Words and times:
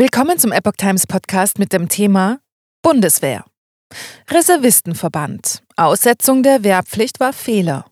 Willkommen 0.00 0.38
zum 0.38 0.50
Epoch 0.50 0.76
Times 0.78 1.06
Podcast 1.06 1.58
mit 1.58 1.74
dem 1.74 1.90
Thema 1.90 2.40
Bundeswehr. 2.80 3.44
Reservistenverband. 4.30 5.62
Aussetzung 5.76 6.42
der 6.42 6.64
Wehrpflicht 6.64 7.20
war 7.20 7.34
Fehler. 7.34 7.84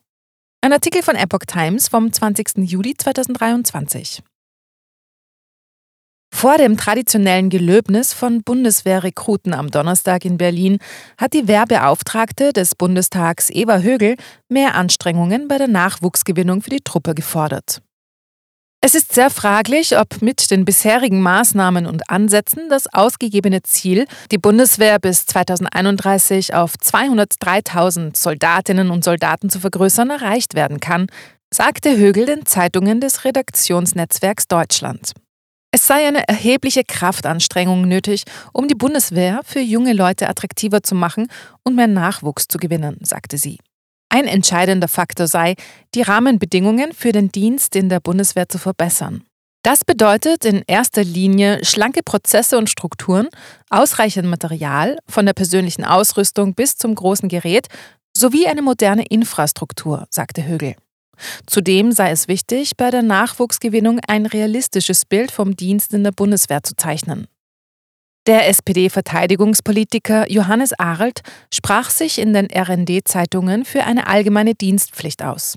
Ein 0.63 0.73
Artikel 0.73 1.03
von 1.03 1.17
Epoch 1.17 1.45
Times 1.47 1.89
vom 1.89 2.11
20. 2.11 2.67
Juli 2.67 2.95
2023. 2.97 4.23
Vor 6.35 6.57
dem 6.57 6.79
traditionellen 6.79 7.51
Gelöbnis 7.51 8.15
von 8.15 8.43
Bundeswehrrekruten 8.43 9.53
am 9.53 9.71
Donnerstag 9.71 10.25
in 10.25 10.39
Berlin 10.39 10.79
hat 11.19 11.35
die 11.35 11.47
Wehrbeauftragte 11.47 12.55
des 12.55 12.75
Bundestags 12.75 13.51
Eva 13.51 13.81
Högel 13.81 14.17
mehr 14.49 14.77
Anstrengungen 14.77 15.47
bei 15.47 15.59
der 15.59 15.69
Nachwuchsgewinnung 15.69 16.63
für 16.63 16.71
die 16.71 16.81
Truppe 16.81 17.15
gefordert. 17.15 17.83
Es 18.81 18.95
ist 18.95 19.13
sehr 19.13 19.29
fraglich, 19.29 19.99
ob 19.99 20.23
mit 20.23 20.53
den 20.53 20.65
bisherigen 20.65 21.21
Maßnahmen 21.21 21.85
und 21.85 22.09
Ansätzen 22.11 22.69
das 22.69 22.87
ausgegebene 22.95 23.63
Ziel, 23.65 24.07
die 24.31 24.39
Bundeswehr 24.39 25.01
bis 25.01 25.27
2031 25.27 26.55
auf 26.55 26.75
203.000 26.75 28.17
Soldatinnen 28.17 28.91
und 28.93 29.03
Soldaten 29.03 29.51
zu 29.51 29.59
vergrößern, 29.59 30.11
erreicht 30.11 30.55
werden 30.55 30.79
kann, 30.79 31.09
sagte 31.53 31.97
Högel 31.97 32.27
den 32.27 32.47
Zeitungen 32.47 33.01
des 33.01 33.25
Redaktionsnetzwerks 33.25 34.47
Deutschland. 34.47 35.13
Es 35.73 35.87
sei 35.87 36.07
eine 36.07 36.27
erhebliche 36.29 36.85
Kraftanstrengung 36.85 37.83
nötig, 37.83 38.23
um 38.53 38.69
die 38.69 38.75
Bundeswehr 38.75 39.41
für 39.45 39.61
junge 39.61 39.93
Leute 39.93 40.29
attraktiver 40.29 40.85
zu 40.85 40.95
machen 40.95 41.27
und 41.65 41.75
mehr 41.75 41.89
Nachwuchs 41.89 42.47
zu 42.47 42.59
gewinnen, 42.59 42.99
sagte 43.03 43.39
sie. 43.39 43.59
Ein 44.09 44.27
entscheidender 44.27 44.89
Faktor 44.89 45.27
sei, 45.27 45.55
die 45.95 46.03
Rahmenbedingungen 46.03 46.93
für 46.93 47.13
den 47.13 47.31
Dienst 47.31 47.77
in 47.77 47.89
der 47.89 48.01
Bundeswehr 48.01 48.49
zu 48.49 48.59
verbessern. 48.59 49.25
Das 49.63 49.85
bedeutet 49.85 50.45
in 50.45 50.63
erster 50.67 51.05
Linie 51.05 51.65
schlanke 51.65 52.03
Prozesse 52.03 52.57
und 52.57 52.71
Strukturen, 52.71 53.29
ausreichend 53.69 54.29
Material, 54.29 54.99
von 55.09 55.27
der 55.27 55.35
persönlichen 55.35 55.85
Ausrüstung 55.85 56.55
bis 56.55 56.77
zum 56.77 56.95
großen 56.95 57.29
Gerät, 57.29 57.67
sowie 58.17 58.47
eine 58.47 58.63
moderne 58.63 59.05
Infrastruktur, 59.05 60.07
sagte 60.11 60.47
Högel. 60.47 60.75
Zudem 61.47 61.93
sei 61.93 62.11
es 62.11 62.29
wichtig, 62.29 62.77
bei 62.77 62.91
der 62.91 63.03
Nachwuchsgewinnung 63.03 64.01
ein 64.07 64.27
realistisches 64.27 65.05
Bild 65.05 65.31
vom 65.31 65.57
Dienst 65.57 65.93
in 65.93 66.05
der 66.05 66.13
Bundeswehr 66.13 66.63
zu 66.63 66.77
zeichnen. 66.77 67.27
Der 68.29 68.47
SPD-Verteidigungspolitiker 68.47 70.31
Johannes 70.31 70.79
Arlt 70.79 71.23
sprach 71.51 71.89
sich 71.89 72.19
in 72.19 72.35
den 72.35 72.49
RND-Zeitungen 72.55 73.65
für 73.65 73.85
eine 73.85 74.07
allgemeine 74.07 74.55
Dienstpflicht 74.55 75.23
aus. 75.23 75.57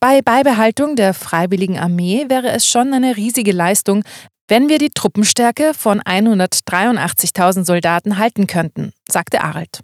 Bei 0.00 0.20
Beibehaltung 0.20 0.96
der 0.96 1.14
Freiwilligen 1.14 1.78
Armee 1.78 2.24
wäre 2.26 2.48
es 2.50 2.66
schon 2.66 2.92
eine 2.92 3.16
riesige 3.16 3.52
Leistung, 3.52 4.02
wenn 4.48 4.68
wir 4.68 4.80
die 4.80 4.90
Truppenstärke 4.90 5.72
von 5.72 6.00
183.000 6.00 7.64
Soldaten 7.64 8.18
halten 8.18 8.48
könnten, 8.48 8.90
sagte 9.08 9.40
Arlt. 9.40 9.82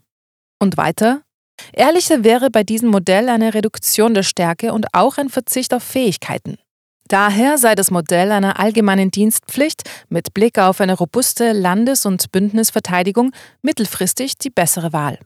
Und 0.58 0.76
weiter? 0.76 1.22
Ehrlicher 1.72 2.24
wäre 2.24 2.50
bei 2.50 2.64
diesem 2.64 2.90
Modell 2.90 3.28
eine 3.28 3.54
Reduktion 3.54 4.12
der 4.12 4.24
Stärke 4.24 4.72
und 4.72 4.86
auch 4.92 5.18
ein 5.18 5.28
Verzicht 5.28 5.72
auf 5.72 5.84
Fähigkeiten. 5.84 6.58
Daher 7.08 7.56
sei 7.58 7.74
das 7.74 7.90
Modell 7.90 8.32
einer 8.32 8.58
allgemeinen 8.58 9.10
Dienstpflicht 9.10 9.82
mit 10.08 10.34
Blick 10.34 10.58
auf 10.58 10.80
eine 10.80 10.94
robuste 10.94 11.52
Landes- 11.52 12.04
und 12.04 12.32
Bündnisverteidigung 12.32 13.32
mittelfristig 13.62 14.38
die 14.38 14.50
bessere 14.50 14.92
Wahl. 14.92 15.18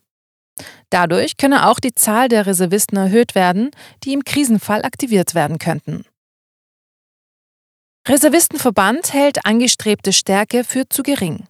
Dadurch 0.90 1.36
könne 1.38 1.68
auch 1.68 1.80
die 1.80 1.94
Zahl 1.94 2.28
der 2.28 2.46
Reservisten 2.46 2.98
erhöht 2.98 3.34
werden, 3.34 3.70
die 4.04 4.12
im 4.12 4.24
Krisenfall 4.24 4.84
aktiviert 4.84 5.34
werden 5.34 5.58
könnten. 5.58 6.04
Reservistenverband 8.06 9.12
hält 9.12 9.46
angestrebte 9.46 10.12
Stärke 10.12 10.64
für 10.64 10.88
zu 10.88 11.02
gering. 11.02 11.46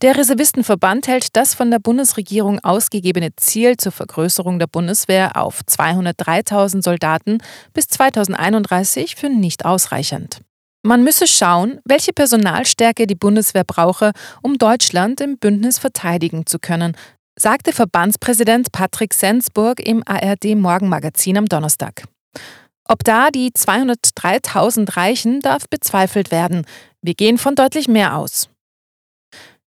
Der 0.00 0.16
Reservistenverband 0.16 1.06
hält 1.06 1.36
das 1.36 1.54
von 1.54 1.70
der 1.70 1.78
Bundesregierung 1.78 2.58
ausgegebene 2.60 3.34
Ziel 3.36 3.76
zur 3.76 3.92
Vergrößerung 3.92 4.58
der 4.58 4.66
Bundeswehr 4.66 5.36
auf 5.36 5.60
203.000 5.68 6.82
Soldaten 6.82 7.38
bis 7.72 7.86
2031 7.86 9.16
für 9.16 9.28
nicht 9.28 9.64
ausreichend. 9.64 10.40
Man 10.84 11.04
müsse 11.04 11.28
schauen, 11.28 11.78
welche 11.84 12.12
Personalstärke 12.12 13.06
die 13.06 13.14
Bundeswehr 13.14 13.62
brauche, 13.64 14.12
um 14.42 14.58
Deutschland 14.58 15.20
im 15.20 15.38
Bündnis 15.38 15.78
verteidigen 15.78 16.44
zu 16.44 16.58
können, 16.58 16.96
sagte 17.38 17.72
Verbandspräsident 17.72 18.72
Patrick 18.72 19.14
Sensburg 19.14 19.78
im 19.78 20.02
ARD 20.04 20.56
Morgenmagazin 20.56 21.38
am 21.38 21.46
Donnerstag. 21.46 22.02
Ob 22.88 23.04
da 23.04 23.30
die 23.30 23.52
203.000 23.52 24.96
reichen, 24.96 25.40
darf 25.40 25.68
bezweifelt 25.68 26.32
werden. 26.32 26.66
Wir 27.00 27.14
gehen 27.14 27.38
von 27.38 27.54
deutlich 27.54 27.86
mehr 27.86 28.16
aus. 28.16 28.48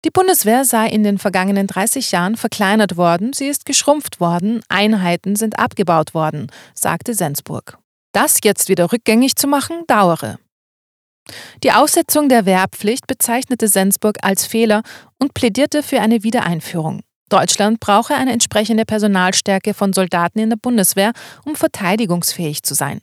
Die 0.04 0.10
Bundeswehr 0.10 0.66
sei 0.66 0.88
in 0.88 1.02
den 1.02 1.16
vergangenen 1.16 1.66
30 1.66 2.12
Jahren 2.12 2.36
verkleinert 2.36 2.98
worden, 2.98 3.32
sie 3.32 3.46
ist 3.48 3.64
geschrumpft 3.64 4.20
worden, 4.20 4.60
Einheiten 4.68 5.34
sind 5.34 5.58
abgebaut 5.58 6.12
worden, 6.12 6.52
sagte 6.74 7.14
Sensburg. 7.14 7.78
Das 8.12 8.38
jetzt 8.44 8.68
wieder 8.68 8.92
rückgängig 8.92 9.36
zu 9.36 9.46
machen, 9.46 9.84
dauere. 9.86 10.38
Die 11.62 11.72
Aussetzung 11.72 12.28
der 12.28 12.44
Wehrpflicht 12.44 13.06
bezeichnete 13.06 13.66
Sensburg 13.66 14.18
als 14.20 14.44
Fehler 14.44 14.82
und 15.18 15.32
plädierte 15.32 15.82
für 15.82 16.00
eine 16.00 16.22
Wiedereinführung. 16.22 17.00
Deutschland 17.30 17.80
brauche 17.80 18.14
eine 18.14 18.32
entsprechende 18.32 18.84
Personalstärke 18.84 19.72
von 19.72 19.94
Soldaten 19.94 20.38
in 20.38 20.50
der 20.50 20.58
Bundeswehr, 20.58 21.12
um 21.46 21.56
verteidigungsfähig 21.56 22.62
zu 22.62 22.74
sein. 22.74 23.00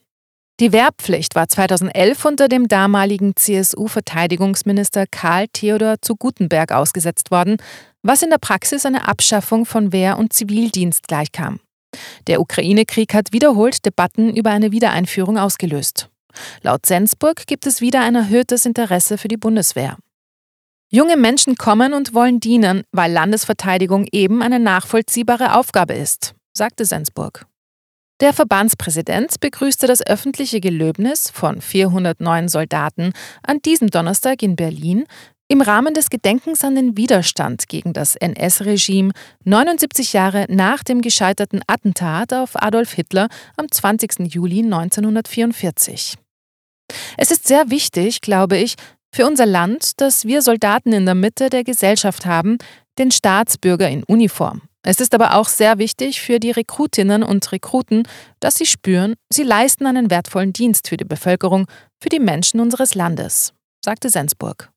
Die 0.62 0.72
Wehrpflicht 0.74 1.34
war 1.34 1.48
2011 1.48 2.24
unter 2.24 2.48
dem 2.48 2.68
damaligen 2.68 3.36
CSU-Verteidigungsminister 3.36 5.08
Karl 5.08 5.48
Theodor 5.48 5.96
zu 6.04 6.16
Gutenberg 6.16 6.72
ausgesetzt 6.72 7.32
worden, 7.32 7.58
was 8.04 8.22
in 8.22 8.30
der 8.30 8.38
Praxis 8.38 8.86
eine 8.86 9.08
Abschaffung 9.08 9.66
von 9.66 9.92
Wehr- 9.92 10.20
und 10.20 10.34
Zivildienst 10.34 11.08
gleichkam. 11.08 11.62
Der 12.28 12.40
Ukraine-Krieg 12.40 13.12
hat 13.16 13.34
wiederholt 13.34 13.84
Debatten 13.88 14.36
über 14.36 14.52
eine 14.52 14.72
Wiedereinführung 14.72 15.40
ausgelöst. 15.40 16.12
Laut 16.62 16.86
Sensburg 16.86 17.48
gibt 17.48 17.66
es 17.66 17.82
wieder 17.82 18.02
ein 18.02 18.14
erhöhtes 18.14 18.68
Interesse 18.68 19.18
für 19.18 19.30
die 19.30 19.38
Bundeswehr. 19.38 19.98
Junge 20.92 21.18
Menschen 21.18 21.56
kommen 21.56 21.92
und 21.92 22.14
wollen 22.14 22.40
dienen, 22.40 22.84
weil 22.92 23.12
Landesverteidigung 23.12 24.06
eben 24.12 24.44
eine 24.44 24.60
nachvollziehbare 24.60 25.56
Aufgabe 25.56 25.96
ist, 25.96 26.36
sagte 26.54 26.86
Sensburg. 26.86 27.48
Der 28.22 28.34
Verbandspräsident 28.34 29.40
begrüßte 29.40 29.88
das 29.88 30.06
öffentliche 30.06 30.62
Gelöbnis 30.62 31.32
von 31.32 31.60
409 31.60 32.50
Soldaten 32.50 33.14
an 33.42 33.64
diesem 33.64 33.90
Donnerstag 33.90 34.44
in 34.44 34.56
Berlin 34.56 35.06
im 35.48 35.60
Rahmen 35.60 35.96
des 35.96 36.12
Gedenkens 36.12 36.64
an 36.64 36.76
den 36.76 36.96
Widerstand 36.96 37.68
gegen 37.68 37.94
das 37.94 38.16
NS-Regime 38.16 39.12
79 39.44 40.14
Jahre 40.14 40.46
nach 40.50 40.84
dem 40.84 41.02
gescheiterten 41.02 41.64
Attentat 41.66 42.32
auf 42.32 42.52
Adolf 42.62 42.94
Hitler 42.94 43.28
am 43.58 43.70
20. 43.72 44.32
Juli 44.32 44.60
1944. 44.60 46.14
Es 47.18 47.32
ist 47.32 47.48
sehr 47.48 47.72
wichtig, 47.72 48.22
glaube 48.22 48.56
ich, 48.58 48.76
für 49.12 49.26
unser 49.26 49.48
Land, 49.48 50.00
dass 50.00 50.26
wir 50.26 50.44
Soldaten 50.44 50.94
in 50.94 51.08
der 51.08 51.16
Mitte 51.16 51.50
der 51.50 51.64
Gesellschaft 51.64 52.28
haben, 52.28 52.60
den 53.00 53.10
Staatsbürger 53.10 53.90
in 53.90 54.04
Uniform. 54.04 54.62
Es 54.84 55.00
ist 55.00 55.14
aber 55.14 55.36
auch 55.36 55.48
sehr 55.48 55.78
wichtig 55.78 56.22
für 56.22 56.40
die 56.40 56.52
Rekrutinnen 56.52 57.24
und 57.24 57.52
Rekruten, 57.52 58.04
dass 58.40 58.56
sie 58.56 58.66
spüren, 58.66 59.14
sie 59.32 59.44
leisten 59.44 59.86
einen 59.86 60.10
wertvollen 60.10 60.54
Dienst 60.54 60.88
für 60.88 60.98
die 60.98 61.06
Bevölkerung, 61.06 61.68
für 62.02 62.10
die 62.10 62.20
Menschen 62.20 62.60
unseres 62.60 62.96
Landes, 62.96 63.54
sagte 63.84 64.10
Sensburg. 64.10 64.72